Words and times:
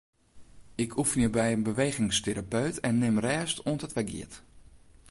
Ik 0.83 0.97
oefenje 0.97 1.29
by 1.29 1.49
in 1.55 1.63
bewegingsterapeut 1.67 2.75
en 2.85 2.95
nim 3.01 3.17
rêst 3.27 3.57
oant 3.69 3.85
it 3.87 3.93
wer 3.97 4.07
giet. 4.11 4.33